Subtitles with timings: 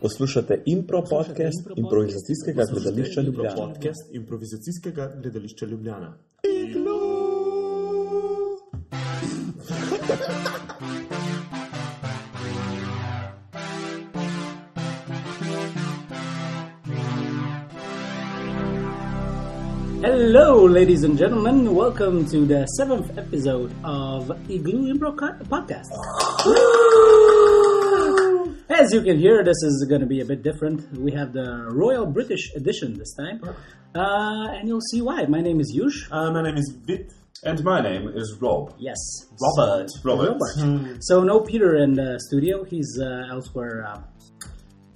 [0.00, 3.56] Poslušate Impro podcast improvizacijskega gledališča Ljubljana.
[3.56, 6.16] Podcast improvizacijskega gledališča Ljubljana.
[20.02, 21.74] Hello, ladies and gentlemen.
[21.74, 25.92] Welcome to the seventh episode of Igloo Impro Co- Podcast.
[28.70, 30.96] As you can hear, this is going to be a bit different.
[30.96, 35.24] We have the Royal British edition this time, uh, and you'll see why.
[35.26, 36.06] My name is Yush.
[36.10, 37.12] Uh, my name is Vit.
[37.42, 38.74] And my name is Rob.
[38.78, 38.98] Yes,
[39.40, 39.88] Robert.
[40.04, 40.36] Robert.
[40.58, 40.98] Robert.
[41.02, 42.64] So no Peter in the studio.
[42.64, 43.86] He's uh, elsewhere.
[43.88, 44.02] Uh,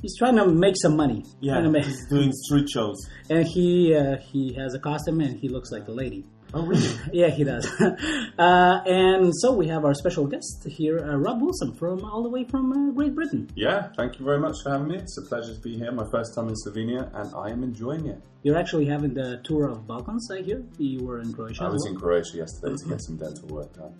[0.02, 1.25] he's trying to make some money.
[1.41, 2.98] Yeah, make- he's doing street shows.
[3.30, 6.27] and he uh, he has a costume and he looks like a lady.
[6.55, 6.89] Oh, really?
[7.13, 7.67] Yeah, he does.
[8.39, 12.29] uh, and so we have our special guest here, uh, Rob Wilson, from all the
[12.29, 13.51] way from uh, Great Britain.
[13.57, 14.97] Yeah, thank you very much for having me.
[14.97, 15.91] It's a pleasure to be here.
[15.91, 18.23] My first time in Slovenia, and I am enjoying it.
[18.45, 20.62] You're actually having the tour of Balkans, I hear.
[20.78, 21.65] You were in Croatia.
[21.65, 21.95] I was well?
[21.95, 23.95] in Croatia yesterday to get some dental work done.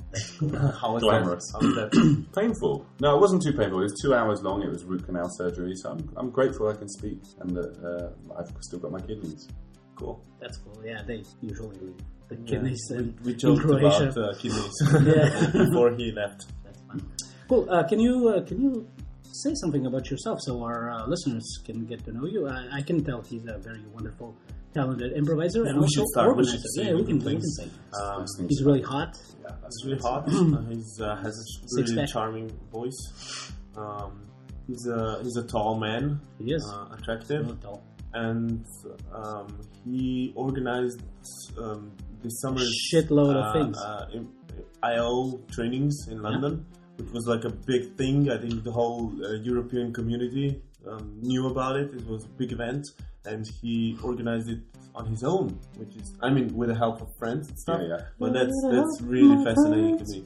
[0.81, 1.50] How was Glamorous.
[1.53, 1.61] that?
[1.61, 2.27] How was that?
[2.37, 2.87] painful.
[3.00, 3.81] No, it wasn't too painful.
[3.81, 4.62] It was two hours long.
[4.62, 8.39] It was root canal surgery, so I'm, I'm grateful I can speak and that uh,
[8.39, 9.48] I've still got my kidneys.
[9.97, 10.23] cool.
[10.41, 10.78] That's cool.
[10.84, 11.97] Yeah, they usually leave
[12.28, 14.08] the kidneys in, We in joked Croatia.
[14.11, 14.77] about uh, kidneys
[15.53, 16.47] before he left.
[16.64, 17.03] That's fun.
[17.48, 17.69] Cool.
[17.70, 18.89] Uh, can you uh, can you
[19.33, 22.48] say something about yourself so our uh, listeners can get to know you?
[22.48, 24.34] I, I can tell he's a very wonderful,
[24.72, 26.28] talented improviser and we also should start.
[26.28, 26.58] Organizer.
[26.58, 27.69] should yeah, we can, we can say.
[28.03, 29.12] Um, He's really hot.
[29.42, 30.22] Yeah, that's he's really hot.
[30.28, 32.12] uh, he's uh, has a Six really pack.
[32.12, 33.53] charming voice.
[33.77, 34.22] Um,
[34.66, 36.20] he's a he's a tall man.
[36.38, 36.64] He is.
[36.72, 37.44] uh, attractive.
[37.47, 37.83] Really tall.
[38.14, 38.64] and
[39.12, 41.03] um, he organized
[41.59, 41.91] um,
[42.25, 43.78] this summer Shitload of things.
[43.78, 44.06] Uh,
[44.83, 46.66] IO trainings in London,
[46.97, 48.31] which was like a big thing.
[48.31, 51.94] I think the whole uh, European community um, knew about it.
[51.94, 52.84] It was a big event,
[53.25, 54.61] and he organized it
[54.94, 57.81] on his own, which is, I mean, with the help of friends and stuff.
[57.82, 58.04] Yeah, yeah.
[58.19, 60.25] But that's that's really fascinating to me,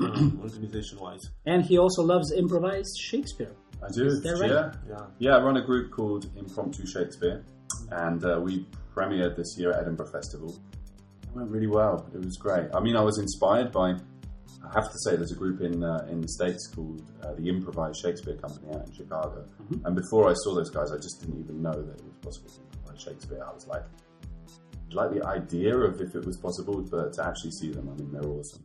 [0.00, 1.30] um, organization-wise.
[1.46, 3.52] And he also loves improvised Shakespeare.
[3.82, 4.06] I do.
[4.06, 4.50] Is right?
[4.50, 4.72] Yeah.
[4.88, 5.06] Yeah.
[5.18, 7.44] Yeah, I run a group called Impromptu Shakespeare,
[7.90, 10.58] and uh, we premiered this year at Edinburgh Festival.
[11.28, 12.08] It went really well.
[12.14, 12.68] It was great.
[12.74, 13.90] I mean, I was inspired by.
[13.90, 17.48] I have to say, there's a group in uh, in the states called uh, the
[17.48, 19.46] Improvised Shakespeare Company out in Chicago.
[19.84, 22.50] And before I saw those guys, I just didn't even know that it was possible
[22.50, 23.42] to improvise Shakespeare.
[23.46, 23.84] I was like,
[24.92, 28.10] like the idea of if it was possible, but to actually see them, I mean,
[28.12, 28.64] they're awesome.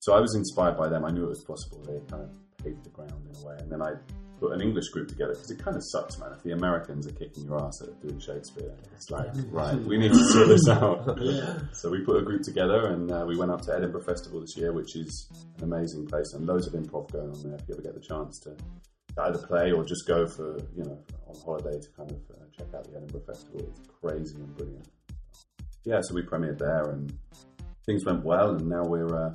[0.00, 1.04] So I was inspired by them.
[1.04, 1.82] I knew it was possible.
[1.82, 2.30] They kind of
[2.62, 3.56] paved the ground in a way.
[3.58, 3.94] And then I
[4.40, 6.32] put an English group together because it kind of sucks, man.
[6.32, 10.12] If the Americans are kicking your ass at doing Shakespeare, it's like, right, we need
[10.12, 11.18] to sort this out.
[11.74, 14.56] So we put a group together and uh, we went up to Edinburgh Festival this
[14.56, 15.28] year, which is
[15.58, 17.54] an amazing place and loads of improv going on there.
[17.54, 18.56] If you ever get the chance to
[19.18, 22.74] either play or just go for, you know, on holiday to kind of uh, check
[22.74, 24.88] out the Edinburgh Festival, it's crazy and brilliant.
[25.84, 27.12] Yeah, so we premiered there and
[27.86, 29.34] things went well, and now we're uh,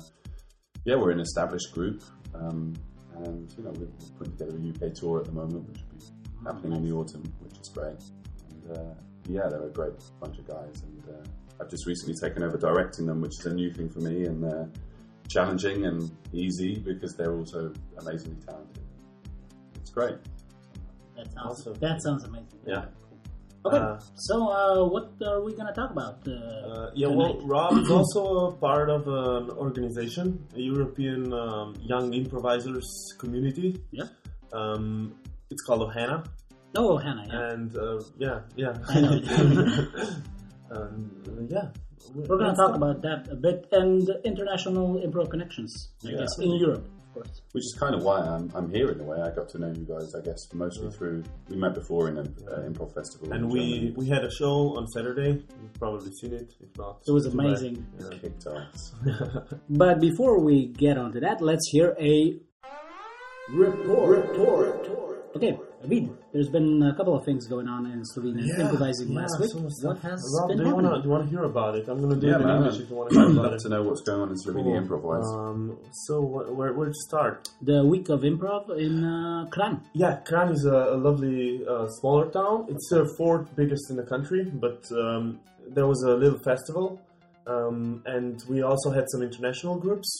[0.84, 2.02] yeah we're an established group,
[2.34, 2.74] um,
[3.16, 3.86] and you know we're
[4.18, 7.22] putting together a UK tour at the moment, which will be happening in the autumn,
[7.40, 8.02] which is great.
[8.50, 8.94] And uh,
[9.28, 11.28] yeah, they're a great bunch of guys, and uh,
[11.60, 14.44] I've just recently taken over directing them, which is a new thing for me, and
[14.44, 14.64] uh,
[15.28, 18.82] challenging and easy because they're also amazingly talented.
[19.76, 20.16] It's great.
[21.16, 21.74] That sounds Awesome.
[21.74, 22.58] that sounds amazing.
[22.66, 22.86] Yeah.
[23.66, 26.16] Okay, Uh, so uh, what are we gonna talk about?
[26.26, 26.32] Uh,
[26.70, 27.36] Uh, yeah, well.
[27.44, 30.26] Rob is also a part of an organization,
[30.56, 32.88] a European um, young improvisers
[33.18, 33.76] community.
[33.92, 34.08] Yeah.
[34.52, 35.12] Um,
[35.50, 36.24] it's called Ohana,
[36.76, 37.26] Oh, Ohana.
[37.28, 37.50] Yeah.
[37.52, 38.72] and uh, yeah, yeah,
[40.72, 41.10] um,
[41.50, 41.68] yeah.
[42.14, 45.70] We're gonna talk about that a bit and international improv connections.
[46.04, 46.18] I Yeah.
[46.24, 47.42] guess in Europe, of course.
[47.52, 49.18] Which is kind of why I'm, I'm here in a way.
[49.20, 52.34] I got to know you guys, I guess, mostly through we met before in an
[52.48, 53.32] uh, improv festival.
[53.32, 53.94] And we Germany.
[53.96, 55.30] we had a show on Saturday.
[55.62, 57.02] You've probably seen it, if not.
[57.06, 57.46] It was too bad.
[57.46, 57.86] amazing.
[57.98, 58.18] Yeah.
[58.18, 58.94] kicked ass.
[59.68, 62.38] But before we get onto that, let's hear a
[63.50, 64.28] report.
[64.30, 65.26] report.
[65.36, 69.50] Okay, Avid, there's been a couple of things going on in Slovenia improvising last week.
[69.82, 70.90] what has Rob, been do you happening?
[70.90, 71.88] wanna do you wanna hear about it?
[71.88, 72.48] I'm gonna do Yeah, it in.
[72.50, 73.60] English if you wanna hear I'd about love it.
[73.60, 75.26] to know what's going on in Slovenia improv wise.
[75.26, 77.48] Um, so wh- where where to start?
[77.62, 79.80] The week of improv in uh, Kranj.
[79.94, 82.66] Yeah, Kranj is a, a lovely uh, smaller town.
[82.68, 87.00] It's the fourth biggest in the country, but um, there was a little festival,
[87.46, 90.10] um, and we also had some international groups.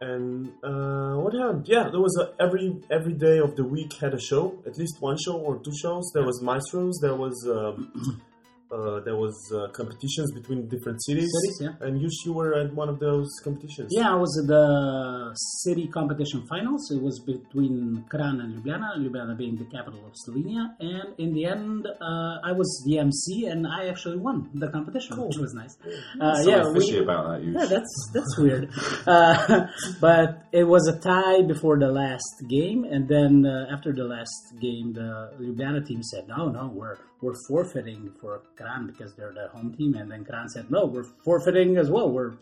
[0.00, 1.66] And uh, what happened?
[1.68, 5.00] Yeah, there was a, every every day of the week had a show, at least
[5.00, 6.10] one show or two shows.
[6.14, 8.22] There was maestros, there was um,
[8.70, 11.30] uh, there was uh, competitions between different cities.
[11.42, 11.86] Cities, yeah.
[11.86, 13.88] And you, you were at one of those competitions.
[13.90, 15.32] Yeah, I was at the
[15.64, 16.90] city competition finals.
[16.90, 20.74] It was between Kranj and Ljubljana, Ljubljana being the capital of Slovenia.
[20.80, 25.16] And in the end, uh, I was the MC and I actually won the competition,
[25.22, 25.76] which was nice.
[26.20, 27.42] Uh, Something yeah, we- about that.
[27.44, 28.70] You yeah, that's that's weird.
[29.06, 29.66] Uh,
[30.00, 34.54] but it was a tie before the last game, and then uh, after the last
[34.60, 39.48] game, the Ljubljana team said, "No, no, we're we're forfeiting for Kranj because they're the
[39.48, 42.10] home team." And then Kranj said, "No, we're forfeiting as well.
[42.10, 42.32] We're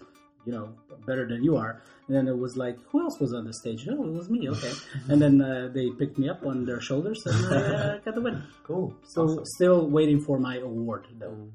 [0.46, 0.66] you know
[1.06, 3.86] better than you are." And then it was like, "Who else was on the stage?"
[3.90, 4.48] Oh, it was me.
[4.48, 4.72] Okay.
[5.10, 8.42] and then uh, they picked me up on their shoulders and uh, got the win.
[8.64, 8.94] Cool.
[9.04, 9.44] So Awesome.
[9.56, 11.50] still waiting for my award though.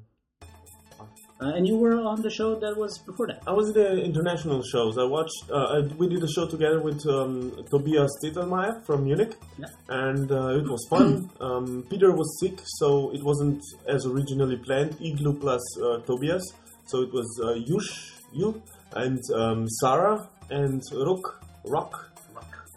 [1.42, 3.42] Uh, and you were on the show that was before that.
[3.48, 4.96] I was in the international shows.
[4.96, 5.40] I watched.
[5.50, 7.32] Uh, I, we did a show together with um,
[7.70, 9.66] Tobias Titelmeier from Munich, Yeah.
[9.88, 11.28] and uh, it was fun.
[11.48, 14.92] Um, Peter was sick, so it wasn't as originally planned.
[15.08, 16.44] Iglu plus uh, Tobias,
[16.86, 17.90] so it was uh, Yush,
[18.32, 18.62] you,
[18.94, 21.24] and um, Sarah and Rook,
[21.64, 21.92] Rock,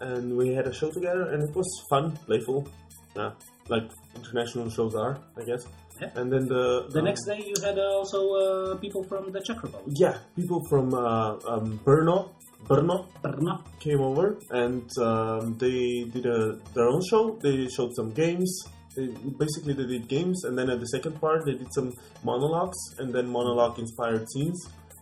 [0.00, 2.66] and we had a show together, and it was fun, playful,
[3.14, 3.30] yeah,
[3.68, 5.62] like international shows are, I guess.
[6.00, 6.10] Yeah.
[6.18, 9.40] And then the The um, next day, you had uh, also uh, people from the
[9.40, 9.94] Czech Republic.
[10.04, 12.30] yeah, people from uh, um, Brno,
[12.68, 13.54] Brno Brno.
[13.80, 16.38] came over and um, they did a,
[16.74, 17.38] their own show.
[17.42, 18.50] They showed some games.
[18.96, 19.08] They,
[19.38, 21.92] basically, they did games, and then at the second part, they did some
[22.24, 24.58] monologues, and then monologue inspired scenes,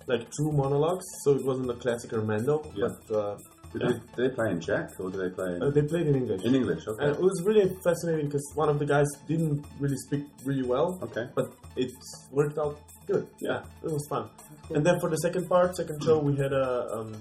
[0.08, 1.06] like true monologues.
[1.23, 2.88] So it wasn't a classic Armando, Yeah.
[3.08, 3.38] but
[3.75, 5.82] uh, Did they, did they play in Czech or did they play in, uh, they
[5.82, 6.43] played in English.
[6.44, 6.87] in English?
[6.87, 7.05] Okay.
[7.05, 10.99] And it was really fascinating because one of the guys didn't really speak really well,
[11.03, 11.26] okay.
[11.35, 11.91] but it
[12.31, 13.26] worked out good.
[13.41, 14.29] Yeah, it was fun.
[14.71, 17.12] And then for the second part, second show, we had a um,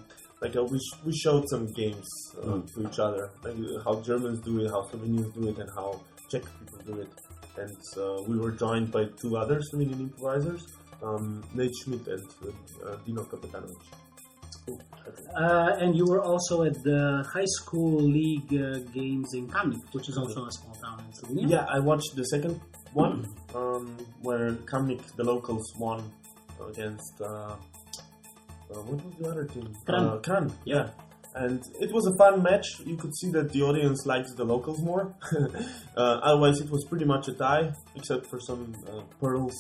[0.42, 2.08] like a, we, sh- we showed some games
[2.42, 5.70] uh, to each other, like uh, how Germans do it, how Slovenians do it, and
[5.76, 7.10] how Czech people do it.
[7.58, 10.66] And uh, we were joined by two other Slovenian improvisers,
[11.02, 12.24] um, Nate Schmidt and
[12.86, 14.03] uh, Dino Kapetanovic.
[15.36, 20.08] Uh, and you were also at the high school league uh, games in Kamnik, which
[20.08, 21.50] is also a small town in Slovenia.
[21.50, 22.62] Yeah, I watched the second
[22.94, 26.12] one um, where Kamnik, the locals, won
[26.70, 27.20] against.
[27.20, 27.56] Uh,
[28.74, 29.74] uh, what was the other team?
[29.88, 30.08] Kranj.
[30.08, 30.90] Uh, Kranj, yeah.
[31.36, 32.68] And it was a fun match.
[32.86, 35.16] You could see that the audience liked the locals more.
[35.98, 39.56] uh, otherwise, it was pretty much a tie, except for some uh, pearls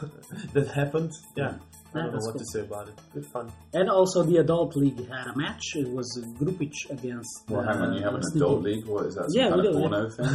[0.54, 1.12] that happened.
[1.36, 1.56] Yeah,
[1.94, 2.38] I don't know what cool.
[2.38, 2.94] to say about it.
[3.12, 3.52] Good fun.
[3.74, 5.62] And also the adult league had a match.
[5.76, 6.08] It was
[6.40, 7.44] Grupic against.
[7.48, 8.76] Well, hang on, you have an uh, adult Sneaky.
[8.76, 8.86] league?
[8.88, 9.24] What is that?
[9.30, 10.26] Some Yeah, kind we of do, porno thing?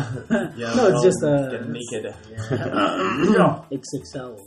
[0.58, 2.06] Yeah, No, it's just, uh, get naked.
[3.72, 4.38] XXL.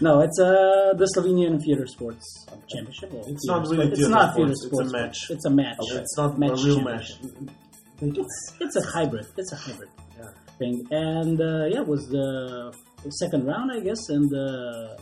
[0.00, 3.12] no, it's uh, the Slovenian Theater Sports Championship.
[3.12, 5.18] Well, It's not really sport- It's theater not theater sports, it's a match.
[5.30, 5.76] It's a match.
[5.90, 7.08] It's not match a real match.
[7.08, 7.50] championship.
[8.00, 8.20] They do.
[8.22, 9.26] It's it's a hybrid.
[9.36, 9.88] It's a hybrid
[10.18, 10.24] Yeah.
[10.58, 10.86] thing.
[10.90, 12.72] And uh, yeah, it was the
[13.20, 14.98] second round, I guess, and uh, a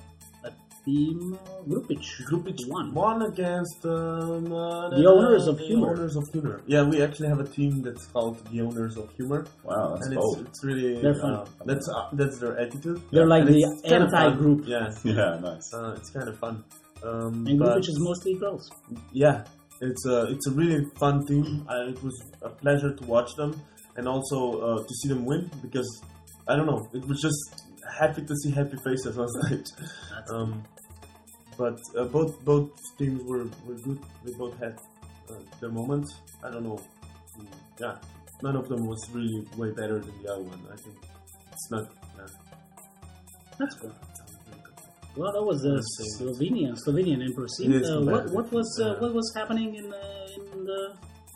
[0.85, 2.01] team uh, Grupic.
[2.29, 2.93] Grupic won.
[2.95, 5.91] won against um, uh, The owners of the humor.
[5.91, 6.61] owners of humor.
[6.67, 10.17] Yeah, we actually have a team that's called the owners of humor, Wow, that's and
[10.17, 11.35] it's, it's really They're fun.
[11.35, 13.01] uh, that's uh, that's their attitude.
[13.13, 14.27] They're like And the it's kinda fun.
[14.27, 14.61] anti-group.
[14.67, 15.73] Yeah, Yeah, nice.
[15.75, 16.65] uh, it's kind of fun.
[17.03, 18.71] Um, And Grupic is mostly girls.
[19.13, 19.45] yeah,
[19.81, 21.67] it's a it's a really fun team.
[21.93, 23.61] It was a pleasure to watch them
[23.97, 25.89] and also uh, to see them win because
[26.49, 27.60] I don't know, it was just
[27.99, 29.67] happy to see happy faces on stage.
[29.79, 30.63] That's Um,
[31.59, 33.99] but uh, both both teams were, were good.
[34.25, 34.79] They both had
[35.31, 36.15] uh, their moments.
[36.45, 36.81] I don't know.
[37.79, 37.97] Yeah,
[38.43, 40.61] none of them was really way better than the other one.
[40.73, 40.97] I think
[41.53, 41.85] it's not.
[42.17, 42.27] Yeah.
[43.59, 43.93] That's good.
[45.17, 46.19] Well, that was the Let's.
[46.21, 47.75] Slovenian Slovenian improv scene.
[47.85, 49.01] Uh, what what was uh, Yeah.
[49.01, 50.81] what was happening in uh, in the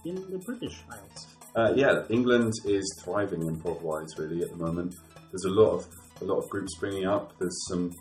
[0.05, 1.27] in the British Isles?
[1.57, 4.95] Uh, yeah, England is thriving improv wise really at the moment.
[5.31, 5.87] There's a lot of
[6.21, 7.39] a lot of groups springing up.
[7.39, 7.93] There's some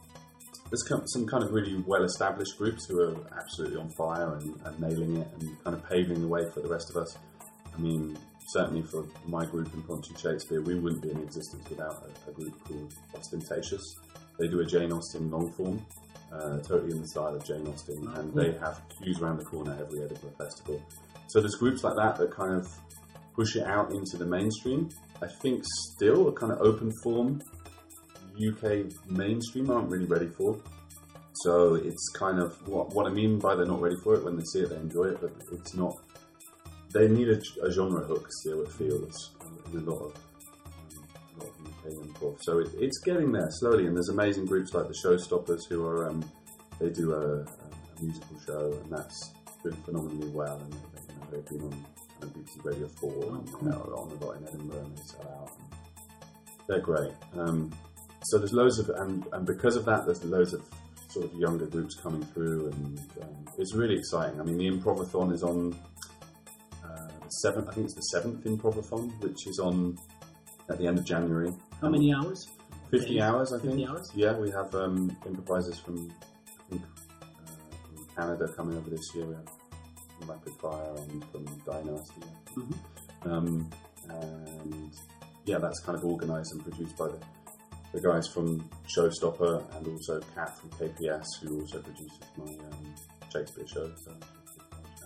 [0.70, 4.80] there's some kind of really well established groups who are absolutely on fire and, and
[4.80, 7.16] nailing it and kind of paving the way for the rest of us.
[7.76, 8.18] I mean,
[8.48, 12.34] certainly for my group in Impromptu Shakespeare, we wouldn't be in existence without a, a
[12.34, 13.84] group called Austentatious.
[14.40, 15.86] They do a Jane Austen long form,
[16.32, 19.78] uh, totally in the style of Jane Austen, and they have queues around the corner
[19.80, 20.82] every Edinburgh festival.
[21.28, 22.68] So there's groups like that that kind of
[23.36, 24.90] push it out into the mainstream.
[25.22, 27.42] I think still a kind of open form
[28.36, 30.60] UK mainstream aren't really ready for.
[31.36, 34.24] So it's kind of what, what I mean by they're not ready for it.
[34.24, 35.98] When they see it, they enjoy it, but it's not.
[36.94, 38.62] They need a, a genre hook still.
[38.62, 39.32] It feels
[39.72, 40.16] in a lot of
[41.36, 42.38] a lot of UK improv.
[42.42, 46.10] So it, it's getting there slowly, and there's amazing groups like the Showstoppers who are
[46.10, 46.24] um,
[46.80, 47.48] they do a, a,
[48.02, 49.32] musical show, and that's
[49.64, 50.60] doing phenomenally well.
[50.60, 51.86] And they, you know, they've been on
[52.30, 55.52] BBC Radio Four, and you know, on a lot in Edinburgh, and they sell out.
[55.58, 55.80] And
[56.68, 57.12] they're great.
[57.36, 57.72] Um,
[58.26, 60.62] so there's loads of, and, and because of that, there's loads of
[61.10, 64.40] sort of younger groups coming through, and um, it's really exciting.
[64.40, 65.76] I mean, the Improvathon is on
[66.84, 67.68] uh, the seventh.
[67.70, 69.98] I think it's the seventh Improvathon, which is on
[70.70, 71.52] at the end of January.
[71.82, 72.48] How many hours?
[72.92, 73.22] 50 Okay.
[73.22, 73.90] hours, I 50 think.
[73.90, 74.12] hours?
[74.16, 76.12] Yeah, we have um, improvisers from,
[76.60, 76.82] I think,
[77.22, 79.26] uh, from Canada coming over this year.
[79.26, 79.50] We have
[80.20, 82.22] from Rapid Fire and from Dynasty.
[82.56, 82.76] Mhm.
[83.26, 83.70] Um,
[84.10, 84.92] and
[85.46, 87.18] yeah, that's kind of organised and produced by the,
[87.94, 92.96] the guys from Showstopper and also Kat from KPS, who also produces my um,
[93.32, 93.92] Shakespeare show.
[94.04, 94.12] So,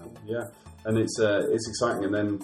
[0.02, 0.44] um, yeah,
[0.86, 2.06] and it's uh, it's exciting.
[2.06, 2.40] And then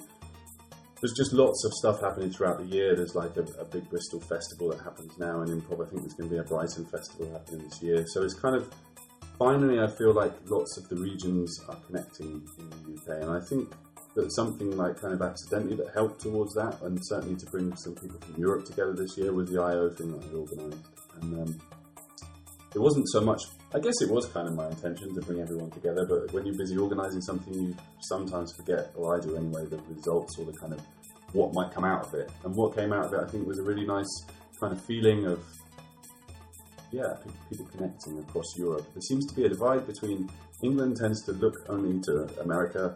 [1.01, 2.95] there's just lots of stuff happening throughout the year.
[2.95, 5.85] There's like a, a big Bristol festival that happens now, and improv.
[5.85, 8.03] I think there's going to be a Brighton festival happening this year.
[8.07, 8.69] So it's kind of
[9.39, 13.39] finally, I feel like lots of the regions are connecting in the UK, and I
[13.39, 13.71] think
[14.15, 17.95] that something like kind of accidentally that helped towards that, and certainly to bring some
[17.95, 20.87] people from Europe together this year was the IO thing that I organised,
[21.21, 21.61] and um,
[22.75, 23.41] it wasn't so much.
[23.73, 26.57] I guess it was kind of my intention to bring everyone together, but when you're
[26.57, 30.73] busy organising something, you sometimes forget, or I do anyway, the results or the kind
[30.73, 30.81] of
[31.33, 32.31] what might come out of it.
[32.43, 34.25] And what came out of it, I think, was a really nice
[34.59, 35.43] kind of feeling of
[36.91, 37.15] yeah,
[37.49, 38.85] people connecting across Europe.
[38.93, 40.29] There seems to be a divide between
[40.61, 42.95] England tends to look only to America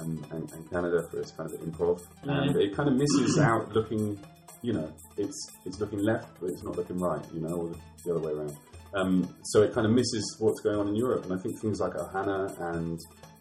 [0.00, 3.72] um, and, and Canada for its kind of improv, and it kind of misses out
[3.72, 4.18] looking.
[4.62, 7.24] You know, it's it's looking left, but it's not looking right.
[7.32, 7.74] You know, or
[8.04, 8.56] the other way around.
[8.94, 11.78] Um, so it kind of misses what's going on in Europe, and I think things
[11.80, 12.98] like Ohana and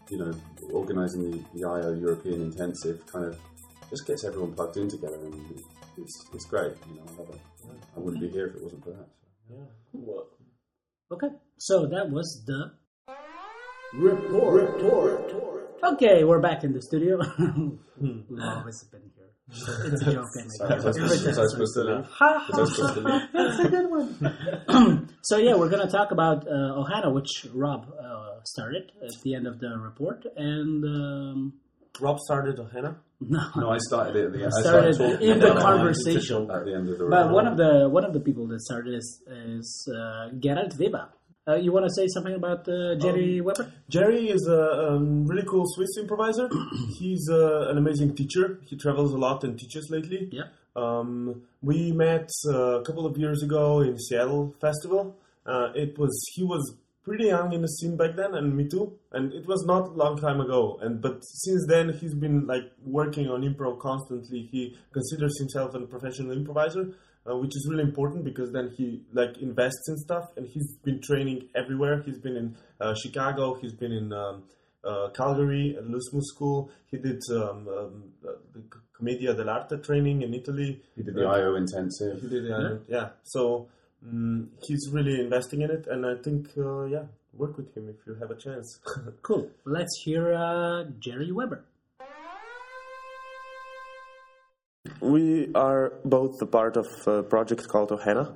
[0.09, 0.31] you know
[0.71, 3.39] organising the, the IO European Intensive kind of
[3.89, 5.59] just gets everyone plugged in together, and
[5.97, 6.73] it's it's great.
[6.89, 7.41] You know, I love it.
[7.95, 9.07] I wouldn't be here if it wasn't for that.
[9.49, 9.65] Yeah.
[9.93, 10.27] Well,
[11.09, 12.73] Okay, so that was the.
[13.93, 14.75] report.
[14.75, 15.33] Report.
[15.83, 17.17] Okay, we're back in the studio.
[18.01, 19.29] We've always been here.
[19.49, 20.25] It's a joke
[20.57, 21.15] Sorry, was I anyway.
[21.15, 22.05] supposed, was I supposed to leave?
[22.05, 23.21] Ha, Was I supposed to leave?
[23.33, 25.09] That's a good one.
[25.23, 29.47] so yeah, we're gonna talk about uh, Ohana, which Rob uh, started at the end
[29.47, 31.53] of the report, and um,
[32.01, 32.97] Rob started Ohana.
[33.21, 34.51] no, No, I started it at the end.
[34.57, 36.51] I started talking in the conversation.
[36.51, 37.11] at the end of the Report.
[37.11, 41.09] But one of the one of the people that started is is uh, Gerald Weber.
[41.47, 43.71] Uh, you want to say something about uh, Jerry Weber?
[43.87, 46.49] Jerry is a um, really cool Swiss improviser.
[46.99, 48.59] He's uh, an amazing teacher.
[48.65, 50.27] He travels a lot and teaches lately.
[50.31, 50.43] Yeah.
[50.75, 55.15] Um, we met uh, a couple of years ago in Seattle Festival.
[55.45, 56.75] Uh, it was he was
[57.05, 58.99] pretty young in the scene back then, and me too.
[59.13, 60.77] And it was not a long time ago.
[60.81, 64.49] And but since then, he's been like working on improv constantly.
[64.51, 66.93] He considers himself a professional improviser,
[67.29, 70.29] uh, which is really important because then he like invests in stuff.
[70.37, 72.01] And he's been training everywhere.
[72.03, 73.55] He's been in uh, Chicago.
[73.55, 74.13] He's been in.
[74.13, 74.43] Um,
[74.83, 76.69] uh, Calgary at Loose Moose School.
[76.85, 78.63] He did um, um, uh, the
[78.95, 80.81] Commedia dell'arte training in Italy.
[80.95, 82.21] He did the IO intensive.
[82.21, 82.97] He did, the IO, yeah.
[82.97, 83.09] yeah.
[83.23, 83.67] So
[84.05, 87.03] um, he's really investing in it, and I think, uh, yeah,
[87.33, 88.79] work with him if you have a chance.
[89.21, 89.49] Cool.
[89.65, 91.65] Let's hear uh, Jerry Weber.
[95.01, 98.33] We are both a part of a project called Ohana,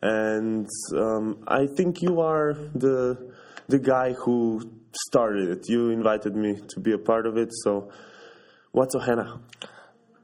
[0.00, 3.32] and um, I think you are the
[3.68, 4.60] the guy who
[4.92, 5.68] started it.
[5.68, 7.50] You invited me to be a part of it.
[7.62, 7.92] So,
[8.72, 9.40] what's Ohana?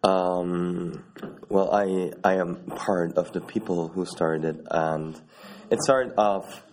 [0.03, 1.05] Um,
[1.49, 5.21] well, I I am part of the people who started it, and
[5.71, 6.65] it started off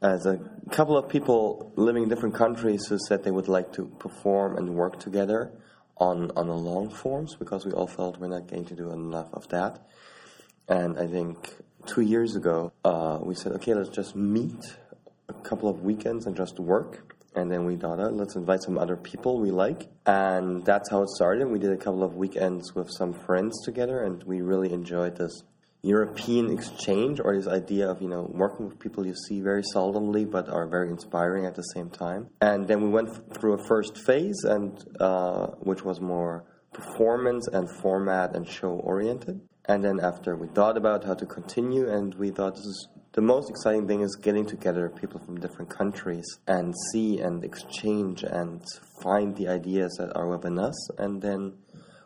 [0.00, 0.38] as a
[0.70, 4.74] couple of people living in different countries who said they would like to perform and
[4.74, 5.50] work together
[5.98, 9.32] on on the long forms because we all felt we're not going to do enough
[9.32, 9.86] of that.
[10.68, 11.54] And I think
[11.86, 14.76] two years ago uh, we said, okay, let's just meet
[15.28, 17.14] a couple of weekends and just work.
[17.36, 19.88] And then we thought, oh, let's invite some other people we like.
[20.06, 21.48] And that's how it started.
[21.48, 25.42] We did a couple of weekends with some friends together, and we really enjoyed this
[25.84, 30.28] European exchange or this idea of, you know, working with people you see very seldomly
[30.28, 32.28] but are very inspiring at the same time.
[32.40, 37.70] And then we went through a first phase, and uh, which was more performance and
[37.82, 39.40] format and show oriented.
[39.66, 43.20] And then after we thought about how to continue, and we thought this is the
[43.20, 48.60] most exciting thing is getting together people from different countries and see and exchange and
[49.02, 50.90] find the ideas that are within us.
[50.98, 51.52] And then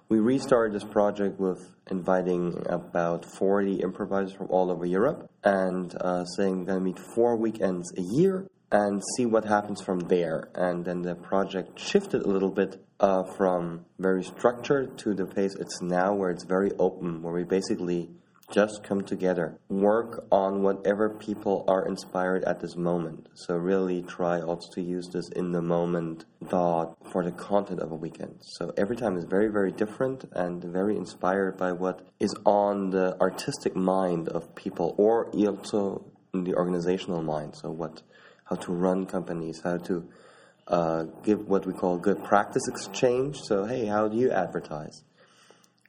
[0.08, 6.24] we restarted this project with inviting about 40 improvisers from all over Europe and uh,
[6.24, 10.48] saying we're going to meet four weekends a year and see what happens from there.
[10.54, 15.54] And then the project shifted a little bit uh, from very structured to the phase
[15.54, 18.10] it's now, where it's very open, where we basically
[18.50, 23.28] just come together, work on whatever people are inspired at this moment.
[23.34, 27.92] So really try also to use this in the moment thought for the content of
[27.92, 28.36] a weekend.
[28.40, 33.20] So every time is very, very different and very inspired by what is on the
[33.20, 37.54] artistic mind of people or also in the organizational mind.
[37.54, 38.02] So what,
[38.44, 40.08] how to run companies, how to
[40.68, 43.40] uh, give what we call good practice exchange.
[43.42, 45.04] So hey, how do you advertise?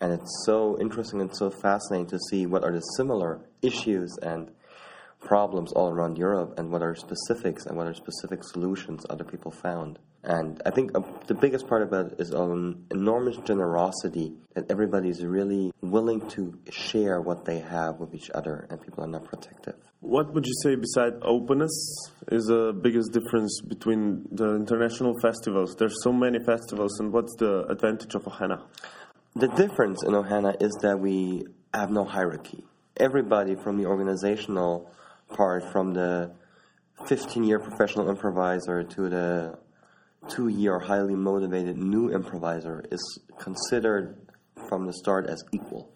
[0.02, 4.52] And it's so interesting and so fascinating to see what are the similar issues and
[5.20, 9.52] problems all around Europe and what are specifics and what are specific solutions other people
[9.52, 10.00] found.
[10.24, 15.10] And I think uh, the biggest part about it is an enormous generosity that everybody
[15.10, 19.26] is really willing to share what they have with each other and people are not
[19.26, 19.76] protective.
[20.02, 21.72] What would you say, beside openness,
[22.32, 25.76] is the biggest difference between the international festivals?
[25.76, 28.62] There's so many festivals, and what's the advantage of Ohana?
[29.36, 32.64] The difference in Ohana is that we have no hierarchy.
[32.98, 34.92] Everybody from the organizational
[35.36, 36.32] part, from the
[37.06, 39.60] 15 year professional improviser to the
[40.30, 44.18] two year highly motivated new improviser, is considered
[44.68, 45.92] from the start as equal.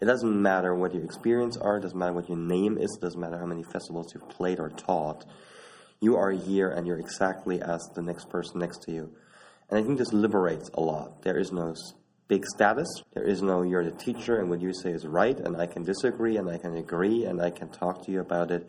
[0.00, 3.02] It doesn't matter what your experience are, it doesn't matter what your name is, it
[3.02, 5.26] doesn't matter how many festivals you've played or taught.
[6.00, 9.12] You are here and you're exactly as the next person next to you.
[9.68, 11.22] And I think this liberates a lot.
[11.22, 11.74] There is no
[12.28, 12.88] big status.
[13.14, 15.82] There is no you're the teacher and what you say is right and I can
[15.82, 18.68] disagree and I can agree and I can talk to you about it.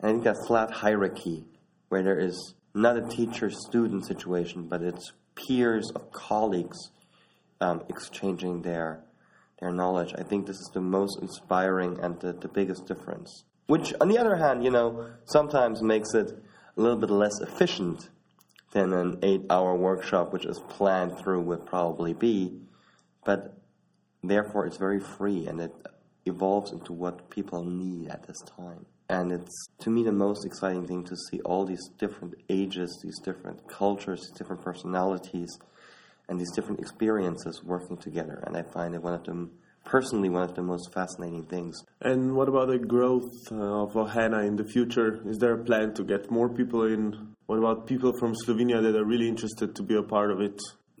[0.00, 1.44] And I think that flat hierarchy
[1.88, 6.90] where there is not a teacher student situation, but it's peers of colleagues
[7.60, 9.04] um, exchanging their
[9.60, 10.14] their knowledge.
[10.16, 13.44] I think this is the most inspiring and the, the biggest difference.
[13.66, 16.30] Which, on the other hand, you know, sometimes makes it
[16.76, 18.08] a little bit less efficient
[18.70, 22.60] than an eight hour workshop, which is planned through, would probably be
[23.28, 23.58] but
[24.22, 25.74] therefore it's very free and it
[26.24, 28.86] evolves into what people need at this time.
[29.10, 33.18] And it's to me the most exciting thing to see all these different ages, these
[33.22, 35.58] different cultures, these different personalities,
[36.26, 38.42] and these different experiences working together.
[38.46, 39.50] And I find it one of them
[39.84, 41.84] personally one of the most fascinating things.
[42.00, 45.20] And what about the growth uh, of Ohana in the future?
[45.28, 47.34] Is there a plan to get more people in?
[47.44, 50.58] What about people from Slovenia that are really interested to be a part of it?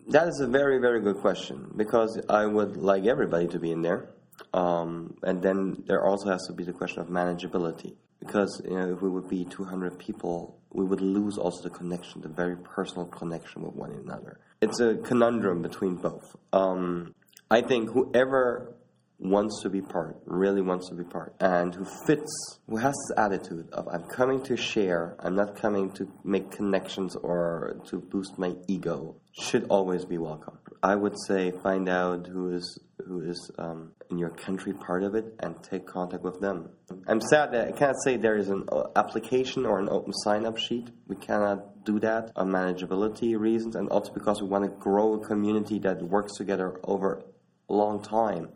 [0.08, 3.82] That is a very, very good question because I would like everybody to be in
[3.82, 4.08] there.
[4.54, 8.94] Um, and then there also has to be the question of manageability because you know
[8.94, 13.04] if we would be 200 people, we would lose also the connection, the very personal
[13.04, 14.40] connection with one another.
[14.62, 16.34] It's a conundrum between both.
[16.54, 17.14] Um,
[17.50, 18.74] I think whoever
[19.18, 23.18] wants to be part, really wants to be part, and who fits, who has this
[23.18, 28.38] attitude of I'm coming to share, I'm not coming to make connections or to boost
[28.38, 30.58] my ego, should always be welcome.
[30.82, 35.14] I would say find out who is who is um, in your country part of
[35.14, 36.68] it and take contact with them.
[37.06, 40.44] I'm sad that I can't say there is an uh, application or an open sign
[40.44, 40.90] up sheet.
[41.06, 45.26] We cannot do that on manageability reasons and also because we want to grow a
[45.26, 47.22] community that works together over
[47.68, 48.48] a long time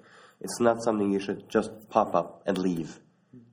[0.42, 2.98] it's not something you should just pop up and leave,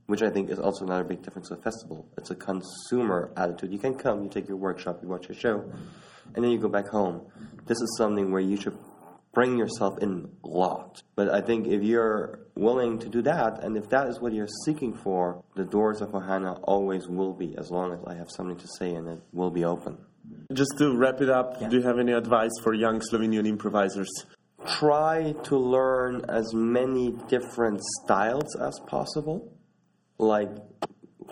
[0.08, 2.08] which I think is also another big difference with festival.
[2.18, 3.72] It's a consumer attitude.
[3.72, 5.72] You can come, you take your workshop, you watch your show,
[6.34, 7.22] and then you go back home.
[7.68, 8.78] This is something where you should
[9.34, 11.04] bring yourself in a lot.
[11.16, 14.56] But I think if you're willing to do that, and if that is what you're
[14.66, 18.58] seeking for, the doors of Ohana always will be, as long as I have something
[18.58, 19.98] to say, and it will be open.
[20.54, 21.70] Just to wrap it up, yeah.
[21.70, 24.10] do you have any advice for young Slovenian improvisers?
[24.68, 29.54] Try to learn as many different styles as possible.
[30.18, 30.50] Like,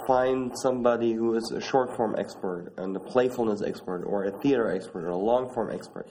[0.05, 4.71] find somebody who is a short form expert and a playfulness expert or a theater
[4.71, 6.07] expert or a long form expert.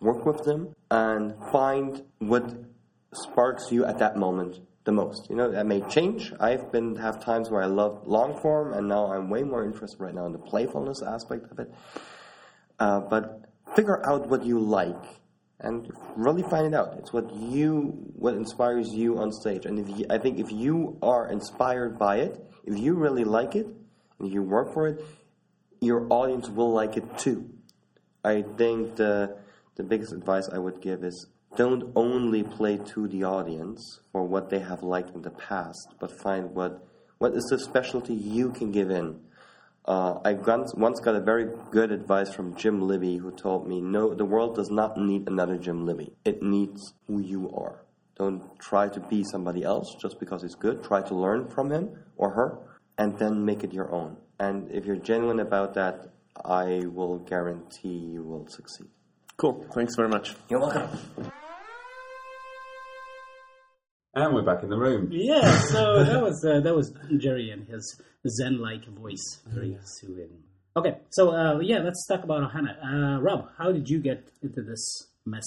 [0.00, 2.54] Work with them and find what
[3.12, 5.28] sparks you at that moment the most.
[5.28, 6.32] You know, that may change.
[6.40, 10.00] I've been have times where I love long form and now I'm way more interested
[10.00, 11.72] right now in the playfulness aspect of it.
[12.78, 13.44] Uh, but
[13.76, 15.04] figure out what you like
[15.60, 16.94] and really find it out.
[16.98, 19.66] It's what you, what inspires you on stage.
[19.66, 23.54] And if you, I think if you are inspired by it, if you really like
[23.54, 23.66] it,
[24.18, 25.04] and you work for it,
[25.80, 27.50] your audience will like it too.
[28.24, 29.38] I think the
[29.76, 34.50] the biggest advice I would give is don't only play to the audience for what
[34.50, 36.86] they have liked in the past, but find what
[37.18, 39.20] what is the specialty you can give in
[39.90, 44.14] uh, I once got a very good advice from Jim Libby, who told me, "No,
[44.14, 46.12] the world does not need another Jim Libby.
[46.24, 47.76] It needs who you are.
[48.16, 50.84] Don't try to be somebody else just because it's good.
[50.84, 51.84] Try to learn from him
[52.16, 52.58] or her,
[52.98, 54.16] and then make it your own.
[54.38, 55.96] And if you're genuine about that,
[56.44, 58.90] I will guarantee you will succeed."
[59.36, 59.66] Cool.
[59.74, 60.36] Thanks very much.
[60.48, 60.86] You're welcome.
[64.12, 65.08] And we're back in the room.
[65.12, 70.30] Yeah, so that was uh, that was Jerry and his zen-like voice, very soothing.
[70.76, 72.74] Okay, so uh, yeah, let's talk about Ohana.
[72.82, 75.46] Uh, Rob, how did you get into this mess?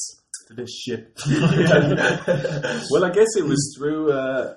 [0.55, 1.11] This shit.
[2.89, 4.55] Well, I guess it was through uh,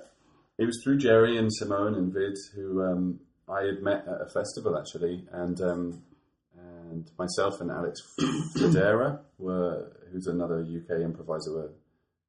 [0.57, 4.29] it was through Jerry and Simone and Vid who um, I had met at a
[4.33, 6.03] festival actually, and um,
[6.91, 7.99] and myself and Alex
[8.55, 11.71] Federa were who's another UK improviser were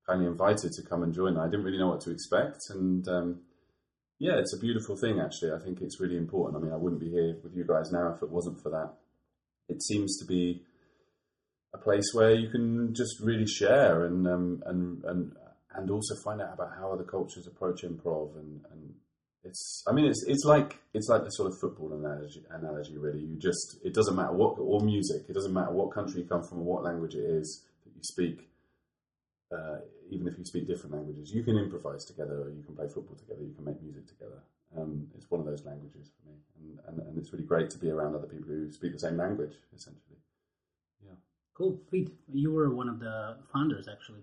[0.08, 1.36] kindly invited to come and join.
[1.36, 3.40] I didn't really know what to expect, and um,
[4.18, 5.52] yeah, it's a beautiful thing actually.
[5.52, 6.60] I think it's really important.
[6.60, 8.94] I mean, I wouldn't be here with you guys now if it wasn't for that.
[9.68, 10.62] It seems to be
[11.74, 15.32] a place where you can just really share and um, and and
[15.74, 18.94] and also find out about how other cultures approach improv and, and
[19.44, 23.20] it's I mean it's it's like it's like the sort of football analogy analogy really
[23.20, 26.42] you just it doesn't matter what or music it doesn't matter what country you come
[26.42, 28.48] from or what language it is that you speak
[29.52, 29.78] uh,
[30.10, 33.16] even if you speak different languages you can improvise together or you can play football
[33.16, 34.40] together you can make music together
[34.76, 37.78] um, it's one of those languages for me and, and, and it's really great to
[37.78, 40.18] be around other people who speak the same language essentially
[41.04, 41.16] Yeah.
[41.54, 42.10] Cool, Pete.
[42.32, 44.22] You were one of the founders, actually.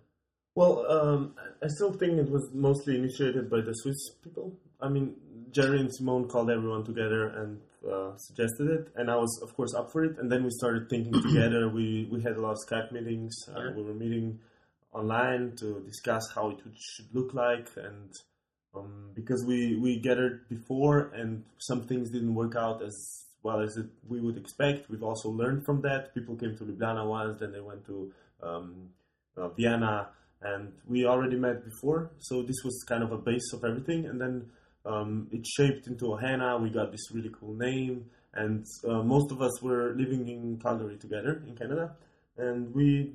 [0.56, 4.54] Well, um, I still think it was mostly initiated by the Swiss people.
[4.80, 5.16] I mean,
[5.52, 7.60] Jerry and Simone called everyone together and
[7.92, 10.18] uh, suggested it, and I was, of course, up for it.
[10.18, 11.68] And then we started thinking together.
[11.70, 13.34] We we had a lot of Skype meetings.
[13.54, 14.40] Uh, We were meeting
[14.96, 18.12] online to discuss how it should look like, and
[18.76, 22.96] um, because we we gathered before, and some things didn't work out as
[23.44, 24.90] well as it, we would expect.
[24.90, 26.14] We've also learned from that.
[26.16, 28.90] People came to Ljubljana once, then they went to um,
[29.38, 30.10] uh, Vienna,
[30.42, 32.12] and we already met before.
[32.20, 34.48] So this was kind of a base of everything, and then
[34.86, 36.62] um, it shaped into Ohana.
[36.62, 40.98] We got this really cool name, and uh, most of us were living in Calgary
[40.98, 41.96] together in Canada,
[42.38, 43.14] and we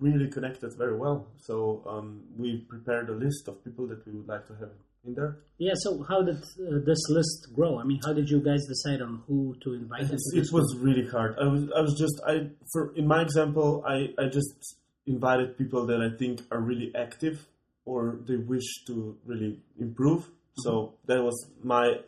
[0.00, 1.28] really connected very well.
[1.38, 4.70] So um, we prepared a list of people that we would like to have
[5.06, 5.38] in there.
[5.58, 7.78] Yeah, so how did uh, this list grow?
[7.78, 10.08] I mean, how did you guys decide on who to invite?
[10.08, 11.36] this it was really hard.
[11.40, 15.86] I was I was just I for in my example I I just invited people
[15.86, 17.46] that I think are really active
[17.84, 20.28] or they wish to really improve.
[20.58, 22.00] So that was my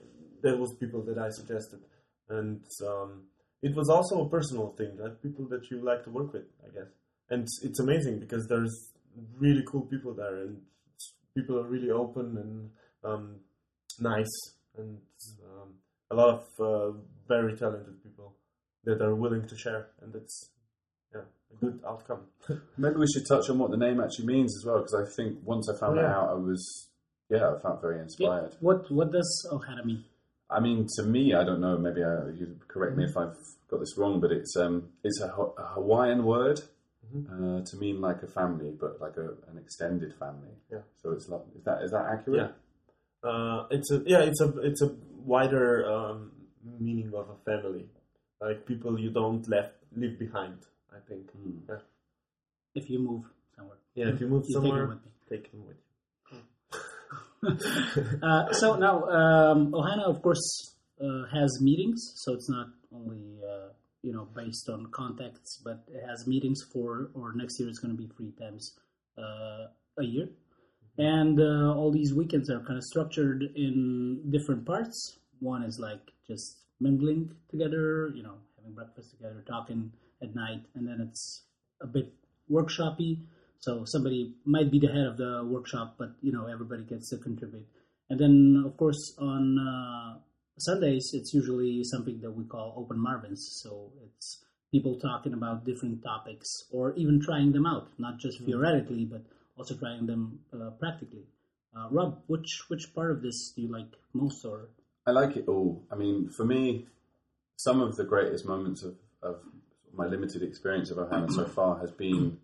[0.42, 1.81] that was people that I suggested,
[2.29, 3.24] and um,
[3.62, 6.74] it was also a personal thing, like people that you like to work with, I
[6.74, 6.90] guess.
[7.30, 8.90] And it's, it's amazing because there's
[9.38, 10.58] really cool people there, and
[11.34, 12.70] people are really open and
[13.04, 13.36] um,
[14.00, 14.30] nice,
[14.76, 14.98] and
[15.44, 15.74] um,
[16.10, 16.96] a lot of uh,
[17.28, 18.34] very talented people
[18.84, 20.50] that are willing to share, and that's
[21.14, 21.20] yeah
[21.52, 22.20] a good outcome.
[22.78, 25.38] Maybe we should touch on what the name actually means as well, because I think
[25.44, 26.16] once I found Oh, that yeah.
[26.16, 26.88] out, I was,
[27.28, 28.56] yeah, I felt very Yeah, inspired.
[28.60, 30.04] what what does Ohana mean?
[30.50, 31.76] I mean, to me, I don't know.
[31.76, 33.36] Maybe I, you correct me if I've
[33.70, 36.60] got this wrong, but it's um, it's a, a Hawaiian word
[37.31, 40.55] uh, to mean like a family, but like a, an extended family.
[40.71, 40.81] Yeah.
[41.03, 42.53] So it's like, is that is that accurate?
[43.25, 43.29] Yeah.
[43.31, 44.94] Uh, it's a yeah, it's a it's a
[45.25, 46.31] wider um,
[46.79, 47.87] meaning of a family,
[48.40, 50.59] like people you don't left leave behind.
[50.92, 51.31] I think.
[51.33, 51.59] Hmm.
[51.68, 51.77] Yeah.
[52.75, 53.25] If you move
[53.57, 55.11] somewhere, Yeah, if you move You take it somewhere, with me.
[55.31, 55.85] take them with you.
[58.23, 62.12] Uh, so now um, Ohana, of course, uh, has meetings.
[62.16, 63.68] So it's not only uh,
[64.02, 67.96] you know based on contacts, but it has meetings for or next year it's going
[67.96, 68.78] to be three times
[69.18, 69.66] uh,
[69.98, 70.28] a year,
[70.98, 75.18] and uh, all these weekends are kind of structured in different parts.
[75.40, 80.87] One is like just mingling together, you know, having breakfast together, talking at night, and
[80.87, 81.44] then it's
[81.82, 82.12] a bit
[82.50, 83.20] workshopy.
[83.61, 87.18] So somebody might be the head of the workshop, but you know everybody gets to
[87.18, 87.66] contribute.
[88.11, 90.18] And then, of course, on uh,
[90.59, 93.38] Sundays, it's usually something that we call open Marvins.
[93.38, 99.05] So it's people talking about different topics or even trying them out, not just theoretically,
[99.05, 99.23] but
[99.57, 101.25] also trying them uh, practically.
[101.77, 104.71] Uh, Rob, which which part of this do you like most, or
[105.07, 105.85] I like it all.
[105.92, 106.87] I mean, for me,
[107.57, 109.40] some of the greatest moments of, of
[109.92, 112.38] my limited experience of Ohana so far has been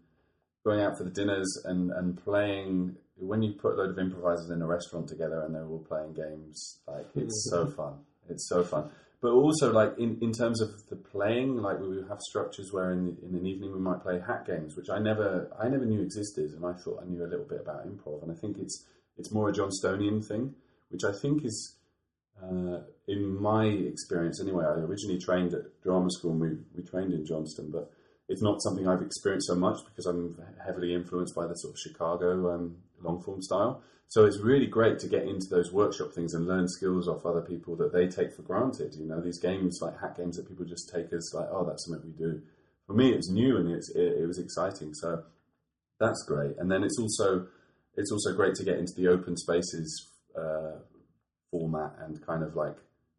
[0.65, 2.97] going out for the dinners and, and playing.
[3.17, 6.15] When you put a load of improvisers in a restaurant together and they're all playing
[6.15, 7.95] games, like it's so fun.
[8.29, 8.91] It's so fun.
[9.21, 12.93] But also, like in, in terms of the playing, like we would have structures where
[12.93, 16.03] in, in an evening we might play hat games, which I never I never knew
[16.03, 18.85] existed, and I thought I knew a little bit about improv, and I think it's
[19.17, 20.55] it's more a Johnstonian thing,
[20.91, 21.77] which I think is
[22.43, 27.13] uh, in my experience, anyway, I originally trained at drama school and we, we trained
[27.13, 27.91] in Johnstone, but
[28.29, 31.81] it's not something I've experienced so much because I'm heavily influenced by the sort of
[31.81, 33.83] Chicago um, long form style.
[34.09, 37.41] So it's really great to get into those workshop things and learn skills off other
[37.41, 38.95] people that they take for granted.
[38.95, 41.87] You know, these games like hat games that people just take as like, oh, that's
[41.87, 42.43] something we do.
[42.87, 44.95] For me, it's new and it's, it, it was exciting.
[44.95, 45.25] So
[45.99, 46.53] that's great.
[46.59, 47.47] And then it's also
[47.97, 50.79] it's also great to get into the open spaces uh,
[51.51, 52.77] format and kind of like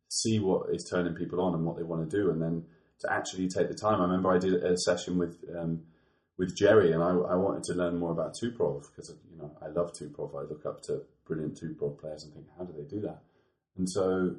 [0.10, 2.66] see what is turning people on and what they want to do, and then
[3.06, 4.00] to actually take the time.
[4.02, 5.82] I remember I did a session with um,
[6.38, 9.68] with Jerry, and I, I, wanted to learn more about Tuprov because you know I
[9.68, 10.36] love Tuprov.
[10.36, 13.22] I look up to brilliant Tuprov players and think, how do they do that?
[13.78, 14.36] And so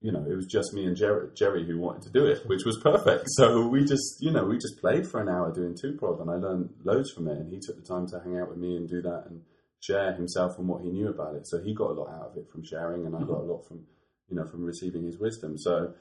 [0.00, 2.64] you know, it was just me and Jerry, Jerry who wanted to do it, which
[2.64, 3.26] was perfect.
[3.32, 6.34] So we just, you know, we just played for an hour doing Tuprov, and I
[6.34, 7.36] learned loads from it.
[7.36, 9.42] And he took the time to hang out with me and do that and
[9.80, 11.46] share himself and what he knew about it.
[11.46, 13.66] So he got a lot out of it from sharing, and I got a lot
[13.68, 13.84] from,
[14.28, 15.58] you know, from receiving his wisdom.
[15.58, 15.92] So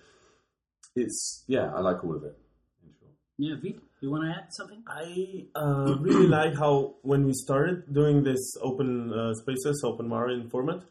[0.95, 2.37] it's yeah, I like all of it.
[2.83, 3.13] In short.
[3.37, 4.83] Yeah, Vit, you want to add something?
[4.87, 10.49] I uh, really like how when we started doing this open uh, spaces, open Marin
[10.49, 10.81] format,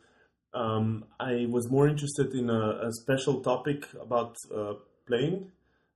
[0.54, 4.74] um, I was more interested in a, a special topic about uh,
[5.06, 5.50] playing,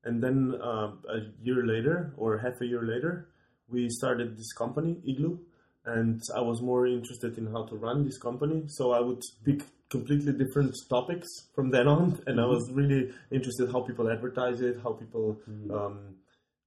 [0.04, 3.28] and then uh, a year later, or half a year later,
[3.68, 5.38] we started this company, Igloo,
[5.84, 8.64] and I was more interested in how to run this company.
[8.68, 13.70] So I would pick completely different topics from then on, and I was really interested
[13.70, 15.38] how people advertise it, how people.
[15.72, 16.16] Um,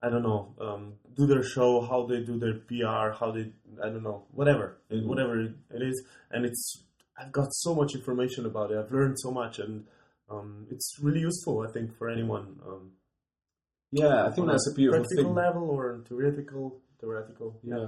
[0.03, 3.51] I don't know, um, do their show, how they do their PR, how they,
[3.83, 6.85] I don't know, whatever, whatever it is, and it's
[7.17, 8.77] I've got so much information about it.
[8.77, 9.85] I've learned so much, and
[10.29, 11.65] um, it's really useful.
[11.67, 12.59] I think for anyone.
[12.67, 12.91] Um,
[13.91, 15.35] yeah, I think that's a beautiful practical thing.
[15.35, 16.81] level or theoretical.
[16.99, 17.59] Theoretical.
[17.63, 17.87] Yeah,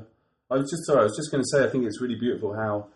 [0.50, 1.02] I was just sorry.
[1.02, 1.66] I was just going to say.
[1.66, 2.88] I think it's really beautiful how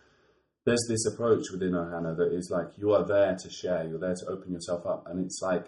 [0.66, 3.88] there's this approach within Ohana that is like you are there to share.
[3.88, 5.66] You're there to open yourself up, and it's like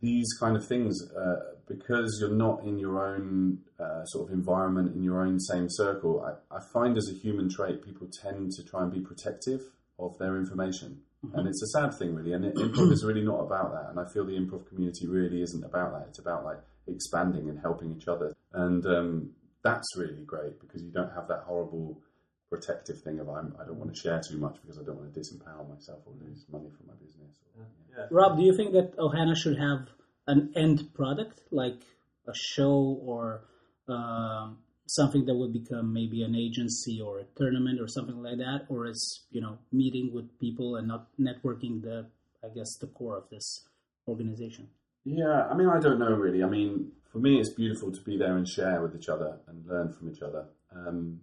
[0.00, 4.94] these kind of things uh, because you're not in your own uh, sort of environment
[4.94, 6.24] in your own same circle.
[6.24, 9.60] I, I, find as a human trait, people tend to try and be protective
[9.98, 11.38] of their information, mm-hmm.
[11.38, 12.32] and it's a sad thing, really.
[12.32, 13.90] And improv is really not about that.
[13.90, 16.08] And I feel the improv community really isn't about that.
[16.08, 19.30] It's about like expanding and helping each other, and um,
[19.62, 22.00] that's really great because you don't have that horrible
[22.48, 25.12] protective thing of I'm, I don't want to share too much because I don't want
[25.12, 27.36] to disempower myself or lose money from my business.
[27.56, 28.06] Or, yeah.
[28.10, 29.88] Rob, do you think that Ohana should have
[30.26, 31.80] an end product like
[32.26, 33.42] a show or
[33.88, 38.66] um, something that would become maybe an agency or a tournament or something like that,
[38.68, 42.06] or is you know meeting with people and not networking the
[42.44, 43.66] I guess the core of this
[44.06, 44.68] organization?
[45.04, 46.42] Yeah, I mean I don't know really.
[46.42, 49.66] I mean for me it's beautiful to be there and share with each other and
[49.66, 50.46] learn from each other.
[50.74, 51.20] Um,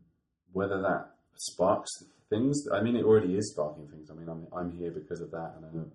[0.51, 1.91] whether that sparks
[2.29, 2.67] things.
[2.73, 4.09] I mean, it already is sparking things.
[4.09, 5.91] I mean, I'm I'm here because of that, and I know,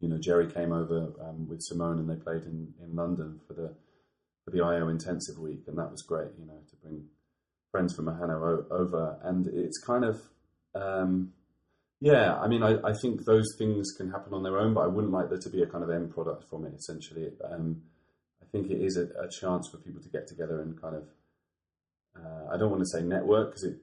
[0.00, 3.54] you know, Jerry came over um, with Simone, and they played in, in London for
[3.54, 3.74] the
[4.44, 6.28] for the IO Intensive Week, and that was great.
[6.38, 7.04] You know, to bring
[7.70, 10.20] friends from Ohana o- over, and it's kind of.
[10.74, 11.32] Um,
[12.00, 14.88] yeah, I mean, I, I think those things can happen on their own, but I
[14.88, 16.74] wouldn't like there to be a kind of end product from it.
[16.76, 17.82] Essentially, um,
[18.42, 21.04] I think it is a, a, chance for people to get together and kind of.
[22.16, 23.76] Uh, I don't want to say network because it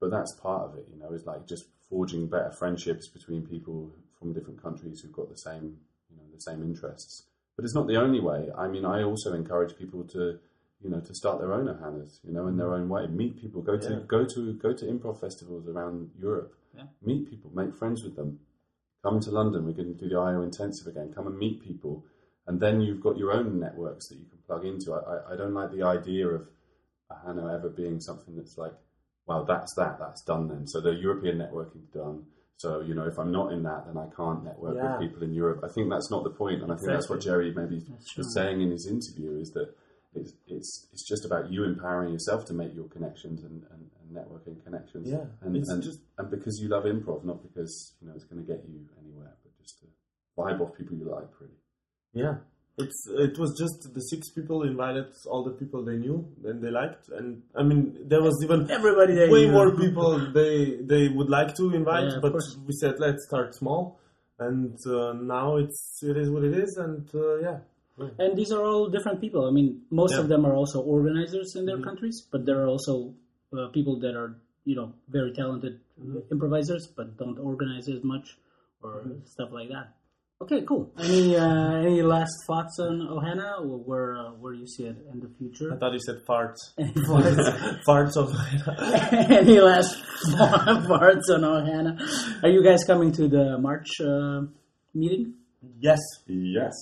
[0.00, 3.90] but that's part of it, you know, is like just forging better friendships between people
[4.18, 5.76] from different countries who've got the same,
[6.10, 7.24] you know, the same interests.
[7.56, 8.48] But it's not the only way.
[8.56, 10.38] I mean, I also encourage people to,
[10.80, 13.06] you know, to start their own ohanas, you know, in their own way.
[13.08, 14.00] Meet people, go to Yeah.
[14.06, 16.54] go to go to improv festivals around Europe.
[16.76, 16.84] Yeah.
[17.02, 18.38] Meet people, make friends with them.
[19.02, 19.64] Come to London.
[19.64, 21.12] We're going to do the IO intensive again.
[21.12, 22.04] Come and meet people,
[22.46, 24.92] and then you've got your own networks that you can plug into.
[24.92, 26.48] I, I, I don't like the idea of
[27.10, 28.74] Ohana ever being something that's like
[29.28, 30.66] well, that's that, that's done then.
[30.66, 32.24] So the European networking's done.
[32.56, 34.98] So, you know, if I'm not in that, then I can't network Yeah.
[34.98, 35.60] with people in Europe.
[35.62, 36.62] I think that's not the point.
[36.62, 37.84] And I think that's what Jerry maybe
[38.16, 39.68] was saying in his interview is that
[40.14, 44.16] it's, it's, it's just about you empowering yourself to make your connections and, and, and
[44.16, 45.06] networking connections.
[45.08, 48.44] Yeah, And, and, just- and because you love improv, not because, you know, it's going
[48.44, 49.86] to get you anywhere, but just to
[50.36, 51.52] vibe off people you like, really.
[52.14, 52.36] Yeah,
[52.78, 56.70] it's it was just the six people invited all the people they knew and they
[56.70, 61.30] liked, and I mean there was even Everybody they way more people they they would
[61.30, 62.34] like to invite, Yeah, but
[62.66, 63.98] we said let's start small,
[64.38, 67.58] and uh, now it's it is what it is, and uh, yeah.
[68.24, 69.48] And these are all different people.
[69.48, 70.20] I mean, most Yeah.
[70.22, 71.84] of them are also organizers in their Mm-hmm.
[71.88, 73.12] countries, but there are also
[73.52, 76.20] uh, people that are, you know, very talented Mm-hmm.
[76.30, 78.38] improvisers, but don't organize as much
[78.84, 79.97] or stuff like that.
[80.40, 80.92] Okay, cool.
[80.96, 85.18] Any uh, any last thoughts on Ohana, or where uh, where you see it in
[85.18, 85.74] the future?
[85.74, 86.58] I thought you said farts.
[86.78, 87.36] Any thoughts?
[87.88, 88.30] farts of
[89.12, 89.96] any last
[90.30, 91.98] thoughts on Ohana?
[92.44, 94.42] Are you guys coming to the March uh,
[94.94, 95.34] meeting?
[95.80, 95.98] yes,
[96.28, 96.72] Yes.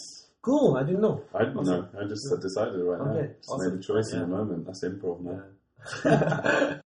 [0.42, 0.76] cool.
[0.76, 1.22] I didn't know.
[1.34, 1.88] I didn't know.
[1.98, 3.12] I just decided right now.
[3.18, 3.70] Okay, Just awesome.
[3.72, 4.24] made a choice in Yeah.
[4.26, 4.66] the moment.
[4.66, 6.82] That's improv, man.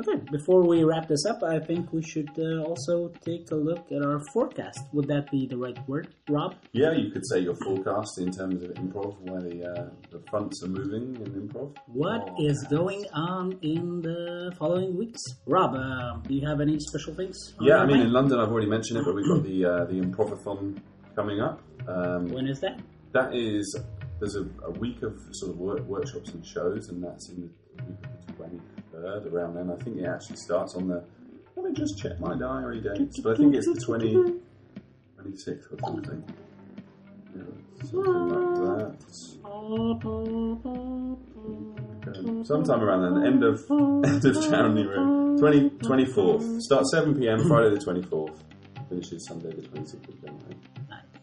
[0.00, 3.92] Okay, before we wrap this up, I think we should uh, also take a look
[3.92, 4.80] at our forecast.
[4.94, 6.54] Would that be the right word, Rob?
[6.72, 10.62] Yeah, you could say your forecast in terms of improv, where the, uh, the fronts
[10.64, 11.76] are moving in improv.
[11.86, 15.20] What Oh, is going on in the following weeks?
[15.46, 17.36] Rob, uh, do you have any special things?
[17.60, 18.08] Yeah, I mean, mind?
[18.08, 20.80] in London, I've already mentioned it, but we've got the uh, the improvathon
[21.14, 21.60] coming up.
[21.86, 22.80] Um, when is that?
[23.12, 23.78] that is,
[24.20, 27.42] there's a, a week of sort of work, workshops and shows, and that's in
[27.76, 28.32] the week of the
[28.92, 29.70] 23rd, around then.
[29.70, 31.04] I think it actually starts on the.
[31.56, 35.78] Let me just check my diary dates, but I think it's the 20, 26th or
[35.84, 36.24] something.
[37.82, 38.96] Something like that.
[42.46, 46.60] Sometime around then, end of end of January, 20, 24th.
[46.60, 48.38] Starts 7 pm, Friday the 24th.
[48.88, 50.56] Finishes Sunday the 26th of January.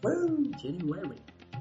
[0.02, 1.18] Well, January.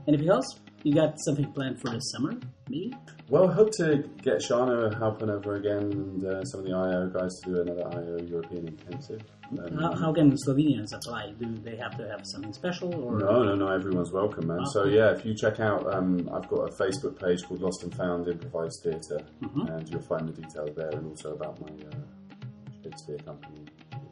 [0.07, 0.59] Anything else?
[0.85, 2.35] You got something planned for the summer,
[2.69, 2.95] maybe?
[3.29, 7.09] Well, I hope to get Shana helping over again and uh, some of the IO
[7.09, 9.21] guys to do another IO European intensive.
[9.59, 11.33] Um, How, how can Slovenians apply?
[11.39, 14.65] Do they have to have something special, or no, no, no, everyone's welcome, man.
[14.67, 17.95] So, yeah, if you check out, um, I've got a Facebook page called Lost and
[17.97, 21.97] Found Improvised Theatre, and you'll find the details there and also about my uh,
[22.85, 23.65] Shakespeare company,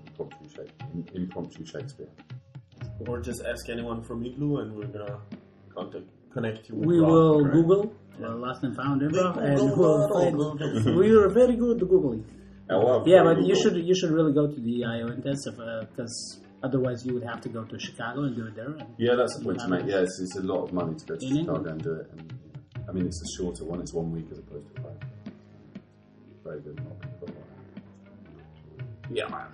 [0.09, 2.09] Impromptu, Shake- Impromptu Shakespeare.
[3.07, 5.19] Or just ask anyone from Igloo and we're gonna
[5.75, 6.05] contact,
[6.37, 7.11] connect you with we Rob.
[7.11, 7.55] will correct.
[7.57, 7.83] Google
[8.25, 10.97] uh, Lost and Found Improv, and we'll find.
[11.03, 12.23] We are very good at googling.
[12.71, 15.57] Oh, well, Yeah, very but you should you should really go to the IO intensive
[15.91, 16.15] because
[16.67, 18.73] otherwise you would have to go to Chicago and do it there.
[18.81, 19.85] And Yeah, that's the point to make.
[19.93, 21.67] Yeah, it's, it's a lot of money to go to In Chicago England.
[21.73, 22.07] and do it.
[22.13, 22.25] And,
[22.89, 23.79] I mean, it's a shorter one.
[23.85, 25.01] It's one week as opposed to five.
[26.45, 26.77] Very good.
[26.87, 29.17] Not people like that.
[29.19, 29.49] Yeah, man.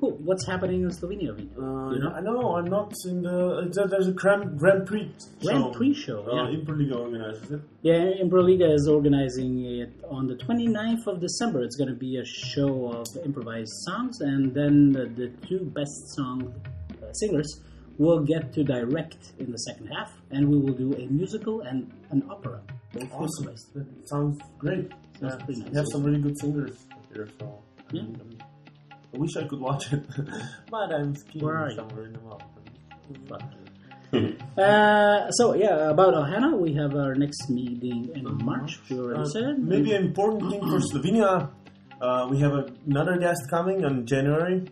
[0.00, 0.16] Cool.
[0.24, 1.32] What's happening in Slovenia?
[1.32, 2.12] Uh, you know?
[2.16, 3.68] I know, I'm not in the.
[3.82, 5.70] uh, There's a Grand, Grand Prix Grand show.
[5.72, 6.56] Prix show, Uh, yeah.
[6.58, 7.60] Improliga organizes it.
[7.82, 11.62] Yeah, Improliga is organizing it on the 29th of December.
[11.62, 16.14] It's going to be a show of improvised songs, and then the, the two best
[16.16, 16.54] song
[17.02, 17.60] uh, singers
[17.98, 21.92] will get to direct in the second half, and we will do a musical and
[22.10, 22.62] an opera.
[22.94, 23.48] both Awesome.
[23.48, 23.74] improvised.
[23.74, 24.90] That sounds great.
[25.20, 25.70] Sounds Yeah, pretty nice.
[25.72, 27.58] We have some really good singers here, so.
[27.92, 28.02] Yeah.
[28.02, 28.38] um,
[29.14, 30.02] I wish I could watch it,
[30.70, 31.76] but I'm skiing Where are you?
[31.76, 33.28] somewhere in the mountains.
[33.28, 33.42] Fuck.
[34.58, 38.78] uh, so yeah, about Ohana, we have our next meeting in March.
[38.90, 39.58] We already Uh, said.
[39.58, 41.50] maybe an important thing for Slovenia.
[42.00, 42.52] Uh, we have
[42.86, 44.66] another guest coming in January,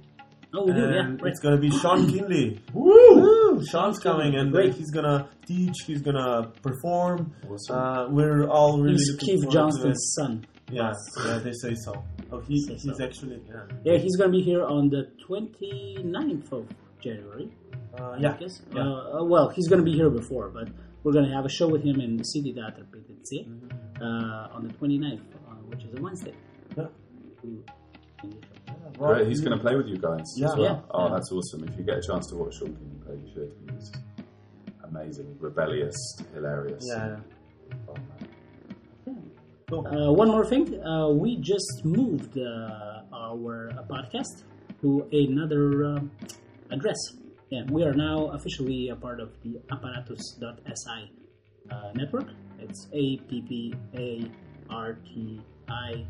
[0.54, 0.80] Oh, we do.
[0.80, 1.20] Yeah, right.
[1.26, 2.58] it's gonna be Shawn Kinley.
[2.72, 3.62] Woo!
[3.70, 4.74] Shawn's coming, and uh, Great.
[4.74, 5.74] he's gonna teach.
[5.86, 7.34] He's gonna perform.
[7.46, 7.76] Awesome.
[7.76, 10.46] Uh, we're all really He's Keith forward to Johnstone's son.
[10.68, 10.74] it.
[10.74, 10.92] Yeah,
[11.26, 12.02] yeah, they say so.
[12.30, 13.04] Oh, he, Say he's so.
[13.04, 13.62] actually yeah.
[13.84, 16.66] Yeah, he's going to be here on the 29th of
[17.00, 17.50] January.
[17.98, 18.60] Uh, I yeah, guess.
[18.74, 18.82] yeah.
[18.82, 20.68] Uh, uh, well, he's going to be here before, but
[21.02, 24.02] we're going to have a show with him in the City Theater PTC Mm-hmm.
[24.02, 26.34] uh, on the 29th, uh, which is a Wednesday.
[26.76, 26.84] Yeah.
[27.44, 27.64] Ooh,
[28.24, 30.24] in the He's going to play with you guys.
[30.36, 30.48] Yeah.
[30.48, 30.62] As well.
[30.64, 30.80] Yeah.
[30.90, 31.14] Oh, Yeah.
[31.14, 31.64] that's awesome.
[31.68, 33.52] If you get a chance to watch Shawn King play, you should.
[33.74, 33.92] He's
[34.84, 35.96] amazing, rebellious,
[36.34, 36.84] hilarious.
[36.86, 37.16] yeah.
[39.70, 44.44] Uh, one more thing, uh, we just moved uh, our podcast
[44.80, 46.10] to another um
[46.70, 46.96] address.
[47.50, 51.00] Yeah, we are now officially a part of the apparatus.si
[51.70, 52.28] uh, network.
[52.60, 54.30] It's A P P A
[54.70, 56.04] R T I.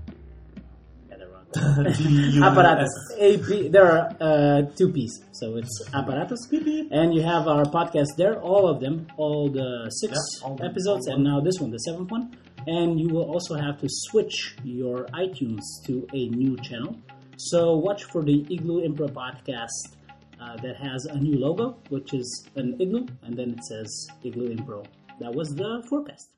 [1.11, 2.43] Got it wrong.
[2.45, 2.91] apparatus.
[3.19, 3.69] A P.
[3.69, 6.47] There are uh, two P's, so it's apparatus.
[6.93, 11.25] And you have our podcast there, all of them, all the six all episodes, and
[11.25, 12.37] now this one, the seventh one.
[12.67, 16.97] And you will also have to switch your iTunes to a new channel.
[17.37, 19.97] So watch for the Igloo Impro podcast
[20.41, 24.55] uh, that has a new logo, which is an igloo, and then it says Igloo
[24.55, 24.85] Impro.
[25.21, 26.31] That was the forecast.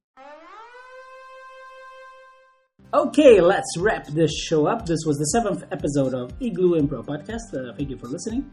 [2.93, 4.85] Okay, let's wrap this show up.
[4.85, 7.55] This was the seventh episode of Igloo Impro podcast.
[7.55, 8.51] Uh, thank you for listening.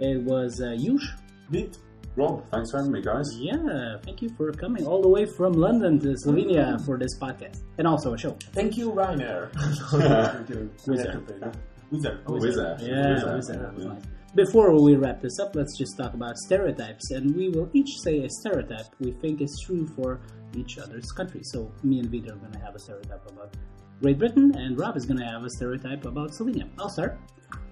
[0.00, 1.06] It was uh, Yush.
[1.50, 1.78] Beat.
[2.16, 3.26] Rob, thanks for having me, guys.
[3.36, 7.62] Yeah, thank you for coming all the way from London to Slovenia for this podcast
[7.78, 8.36] and also a show.
[8.52, 9.50] Thank you, Ryanair.
[10.86, 11.52] Wizz Air.
[11.90, 12.20] Wizard.
[12.26, 12.76] Oh, Wizz Air.
[12.80, 13.36] Yeah, Wizz Air.
[13.36, 13.60] Wizard.
[13.60, 14.02] That was nice.
[14.36, 18.24] Before we wrap this up, let's just talk about stereotypes, and we will each say
[18.24, 20.20] a stereotype we think is true for
[20.56, 21.40] each other's country.
[21.44, 23.54] So me and Vito are going to have a stereotype about
[24.00, 26.68] Great Britain, and Rob is going to have a stereotype about Slovenia.
[26.78, 27.18] I'll start.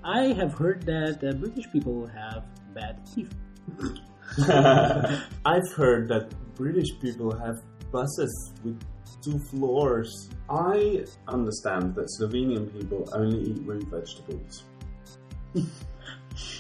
[0.05, 3.35] I have heard that uh, British people have bad teeth.
[5.45, 7.57] I've heard that British people have
[7.91, 8.81] buses with
[9.23, 10.31] two floors.
[10.49, 14.65] I understand that Slovenian people only eat root vegetables.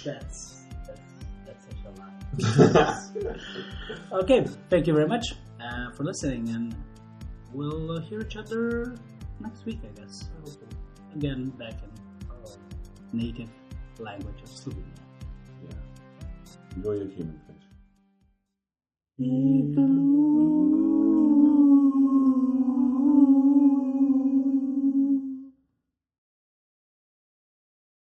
[0.04, 1.00] That's that's,
[1.46, 3.38] that's such a lie.
[4.22, 6.74] okay, thank you very much uh, for listening, and
[7.52, 8.96] we'll uh, hear each other
[9.40, 10.28] next week, I guess.
[11.14, 12.56] again back in our
[13.12, 13.48] native
[13.98, 14.84] language of Slovenia.
[15.68, 16.76] Yeah.
[16.76, 17.40] Enjoy your human
[19.16, 20.51] 一个路。